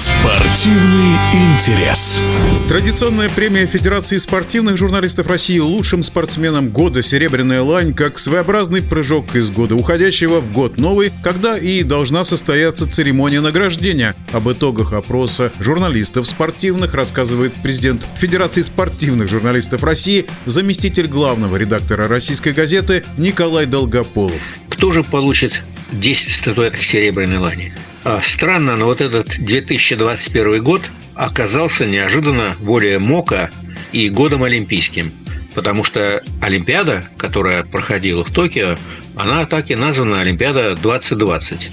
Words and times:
Спортивный 0.00 1.18
интерес. 1.34 2.22
Традиционная 2.70 3.28
премия 3.28 3.66
Федерации 3.66 4.16
спортивных 4.16 4.78
журналистов 4.78 5.26
России 5.26 5.58
лучшим 5.58 6.02
спортсменам 6.02 6.70
года 6.70 7.02
«Серебряная 7.02 7.60
лань» 7.60 7.92
как 7.92 8.18
своеобразный 8.18 8.80
прыжок 8.80 9.36
из 9.36 9.50
года 9.50 9.74
уходящего 9.74 10.40
в 10.40 10.52
год 10.52 10.78
новый, 10.78 11.12
когда 11.22 11.58
и 11.58 11.82
должна 11.82 12.24
состояться 12.24 12.90
церемония 12.90 13.42
награждения. 13.42 14.14
Об 14.32 14.50
итогах 14.50 14.94
опроса 14.94 15.52
журналистов 15.60 16.26
спортивных 16.26 16.94
рассказывает 16.94 17.52
президент 17.62 18.06
Федерации 18.16 18.62
спортивных 18.62 19.28
журналистов 19.28 19.84
России, 19.84 20.24
заместитель 20.46 21.08
главного 21.08 21.56
редактора 21.56 22.08
российской 22.08 22.54
газеты 22.54 23.04
Николай 23.18 23.66
Долгополов. 23.66 24.40
Кто 24.70 24.92
же 24.92 25.04
получит 25.04 25.62
10 25.92 26.32
статуэток 26.32 26.80
«Серебряной 26.80 27.38
лани»? 27.38 27.72
А, 28.04 28.20
странно, 28.22 28.76
но 28.76 28.86
вот 28.86 29.00
этот 29.00 29.38
2021 29.38 30.62
год 30.62 30.82
оказался 31.14 31.86
неожиданно 31.86 32.56
более 32.60 32.98
мока 32.98 33.50
и 33.92 34.08
годом 34.08 34.42
олимпийским. 34.44 35.12
Потому 35.54 35.84
что 35.84 36.22
Олимпиада, 36.40 37.04
которая 37.18 37.64
проходила 37.64 38.24
в 38.24 38.30
Токио, 38.30 38.76
она 39.16 39.44
так 39.44 39.70
и 39.70 39.74
названа 39.74 40.20
Олимпиада 40.20 40.76
2020. 40.76 41.70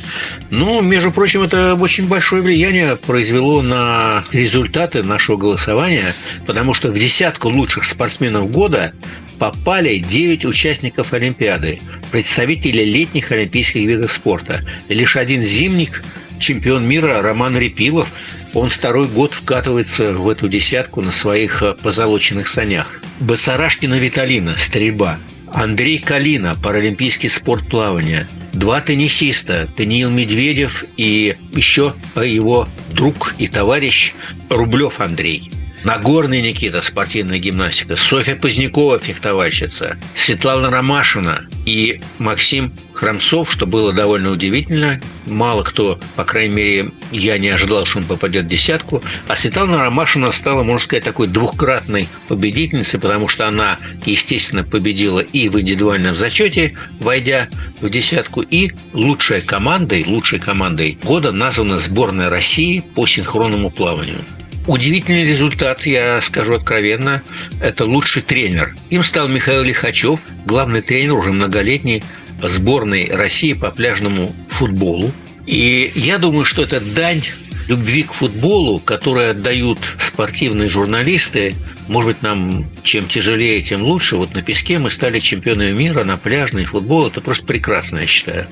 Ну, 0.50 0.82
между 0.82 1.12
прочим, 1.12 1.44
это 1.44 1.76
очень 1.76 2.08
большое 2.08 2.42
влияние 2.42 2.98
произвело 2.98 3.62
на 3.62 4.26
результаты 4.32 5.04
нашего 5.04 5.38
голосования, 5.38 6.16
потому 6.46 6.74
что 6.74 6.92
в 6.92 6.98
десятку 6.98 7.50
лучших 7.50 7.86
спортсменов 7.86 8.52
года 8.52 8.94
попали 9.40 9.98
9 9.98 10.46
участников 10.46 11.14
Олимпиады, 11.14 11.80
представители 12.12 12.84
летних 12.84 13.32
олимпийских 13.32 13.86
видов 13.86 14.12
спорта. 14.12 14.62
И 14.90 14.94
лишь 14.94 15.16
один 15.16 15.42
зимник, 15.42 16.04
чемпион 16.40 16.88
мира 16.88 17.22
Роман 17.22 17.58
Репилов, 17.58 18.12
он 18.54 18.70
второй 18.70 19.08
год 19.08 19.34
вкатывается 19.34 20.14
в 20.14 20.28
эту 20.30 20.48
десятку 20.48 21.02
на 21.02 21.12
своих 21.12 21.62
э, 21.62 21.74
позолоченных 21.74 22.48
санях. 22.48 23.02
Басарашкина 23.20 23.96
Виталина, 23.96 24.56
стрельба. 24.58 25.20
Андрей 25.54 26.00
Калина, 26.00 26.56
паралимпийский 26.62 27.30
спорт 27.30 27.68
плавания. 27.68 28.28
Два 28.54 28.82
теннисиста, 28.82 29.68
Даниил 29.78 30.10
Медведев 30.10 30.84
и 30.98 31.36
еще 31.54 31.94
его 32.16 32.68
друг 32.90 33.36
и 33.38 33.48
товарищ 33.48 34.14
Рублев 34.50 35.00
Андрей. 35.00 35.52
Нагорный 35.84 36.42
Никита, 36.42 36.82
спортивная 36.82 37.40
гимнастика, 37.40 37.96
Софья 37.96 38.36
Позднякова, 38.36 39.00
фехтовальщица, 39.00 39.98
Светлана 40.16 40.70
Ромашина 40.70 41.46
и 41.66 42.02
Максим 42.18 42.74
Храмцов, 42.94 43.52
что 43.52 43.68
было 43.68 43.94
довольно 43.94 44.32
удивительно. 44.32 45.00
Мало 45.28 45.64
кто, 45.64 46.00
по 46.16 46.24
крайней 46.24 46.56
мере, 46.56 46.92
я 47.12 47.38
не 47.38 47.50
ожидал, 47.50 47.86
что 47.86 48.00
он 48.00 48.06
попадет 48.06 48.46
в 48.46 48.48
десятку. 48.48 49.04
А 49.28 49.36
Светлана 49.36 49.84
Ромашина 49.84 50.32
стала, 50.32 50.64
можно 50.64 50.84
сказать, 50.84 51.04
такой 51.04 51.28
двухкратной 51.28 52.08
победительницей, 52.28 53.00
потому 53.00 53.28
что 53.28 53.48
она, 53.48 53.78
естественно, 54.06 54.64
победила 54.64 55.20
и 55.20 55.48
в 55.48 55.60
индивидуальном 55.60 56.16
зачете, 56.16 56.76
войдя 57.00 57.50
в 57.82 57.90
десятку, 57.90 58.42
и 58.42 58.72
лучшей 58.94 59.42
командой, 59.42 60.04
лучшей 60.08 60.40
командой 60.40 60.98
года 61.04 61.32
названа 61.32 61.78
сборная 61.78 62.30
России 62.30 62.84
по 62.96 63.06
синхронному 63.06 63.70
плаванию. 63.70 64.22
Удивительный 64.68 65.24
результат, 65.24 65.86
я 65.86 66.22
скажу 66.22 66.56
откровенно, 66.56 67.22
это 67.62 67.86
лучший 67.86 68.22
тренер. 68.22 68.76
Им 68.90 69.02
стал 69.02 69.30
Михаил 69.30 69.64
Лихачев, 69.64 70.20
главный 70.46 70.82
тренер 70.82 71.14
уже 71.14 71.32
многолетний 71.32 72.04
сборной 72.44 73.10
России 73.10 73.54
по 73.54 73.72
пляжному 73.72 74.36
футболу. 74.50 75.12
И 75.46 75.94
я 75.96 76.18
думаю, 76.18 76.44
что 76.44 76.64
это 76.64 76.82
дань 76.82 77.24
любви 77.70 78.04
к 78.04 78.12
футболу, 78.12 78.80
которую 78.80 79.32
отдают 79.32 79.80
спортивные 80.18 80.68
журналисты, 80.68 81.54
может 81.88 82.08
быть, 82.10 82.24
нам 82.24 82.66
чем 82.82 83.06
тяжелее, 83.06 83.62
тем 83.62 83.84
лучше. 83.84 84.16
Вот 84.16 84.34
на 84.34 84.42
песке 84.42 84.80
мы 84.80 84.90
стали 84.90 85.20
чемпионами 85.20 85.70
мира, 85.70 86.04
на 86.04 86.18
пляжный 86.18 86.66
футбол. 86.66 87.06
Это 87.06 87.22
просто 87.22 87.46
прекрасно, 87.46 88.00
я 88.00 88.08
считаю. 88.08 88.48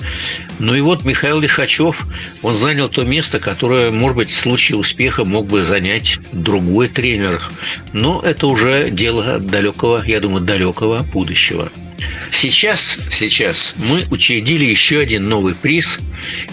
Ну 0.59 0.75
и 0.75 0.81
вот 0.81 1.05
Михаил 1.05 1.39
Лихачев, 1.39 2.05
он 2.43 2.55
занял 2.55 2.87
то 2.87 3.03
место, 3.03 3.39
которое, 3.39 3.89
может 3.89 4.15
быть, 4.15 4.29
в 4.29 4.35
случае 4.35 4.77
успеха 4.77 5.25
мог 5.25 5.47
бы 5.47 5.63
занять 5.63 6.19
другой 6.31 6.87
тренер. 6.87 7.41
Но 7.93 8.21
это 8.23 8.45
уже 8.45 8.91
дело 8.91 9.39
далекого, 9.39 10.03
я 10.05 10.19
думаю, 10.19 10.41
далекого 10.41 11.01
будущего. 11.01 11.71
Сейчас, 12.31 12.99
сейчас 13.09 13.73
мы 13.77 14.03
учредили 14.11 14.65
еще 14.65 14.99
один 14.99 15.27
новый 15.27 15.55
приз. 15.55 15.99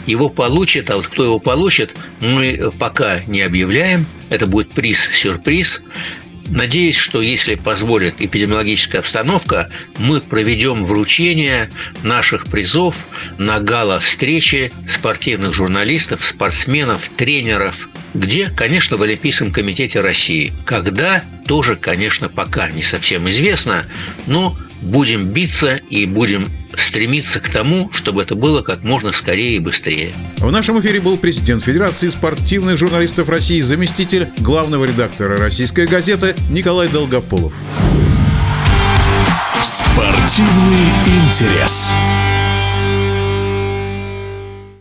Его 0.07 0.31
получит, 0.31 0.89
а 0.91 0.97
вот 0.97 1.09
кто 1.09 1.25
его 1.25 1.39
получит, 1.39 1.95
мы 2.21 2.71
пока 2.79 3.21
не 3.27 3.43
объявляем. 3.43 4.07
Это 4.33 4.47
будет 4.47 4.71
приз-сюрприз. 4.71 5.83
Надеюсь, 6.49 6.97
что 6.97 7.21
если 7.21 7.55
позволит 7.55 8.15
эпидемиологическая 8.19 9.03
обстановка, 9.03 9.69
мы 9.99 10.23
проведем 10.23 10.87
вручение 10.87 11.71
наших 12.03 12.47
призов 12.47 12.97
на 13.37 13.61
гала-встрече 13.61 14.73
спортивных 14.89 15.53
журналистов, 15.53 16.25
спортсменов, 16.25 17.11
тренеров, 17.11 17.91
где, 18.15 18.49
конечно, 18.49 18.97
в 18.97 19.03
Олимпийском 19.03 19.53
комитете 19.53 20.01
России. 20.01 20.55
Когда, 20.65 21.23
тоже, 21.47 21.77
конечно, 21.77 22.31
пока 22.31 22.71
не 22.71 22.83
совсем 22.83 23.29
известно, 23.29 23.85
но 24.27 24.57
будем 24.83 25.27
биться 25.27 25.81
и 25.89 26.07
будем 26.07 26.47
стремиться 26.77 27.41
к 27.41 27.49
тому, 27.49 27.91
чтобы 27.93 28.23
это 28.23 28.35
было 28.35 28.63
как 28.63 28.83
можно 28.83 29.13
скорее 29.13 29.57
и 29.57 29.61
быстрее. 29.61 30.13
В 30.39 30.51
нашем 30.51 30.81
эфире 30.81 31.01
был 31.01 31.17
президент 31.17 31.63
Федерации 31.63 32.09
спортивных 32.09 32.79
журналистов 32.79 33.29
России, 33.29 33.61
заместитель 33.61 34.29
главного 34.39 34.85
редактора 34.85 35.39
российской 35.39 35.87
газеты 35.87 36.35
Николай 36.51 36.89
Долгополов. 36.89 37.55
Спортивный 39.63 40.89
интерес. 41.07 41.93